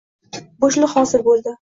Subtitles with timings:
[0.65, 1.49] Bo‘shliq hosil bo‘ldi.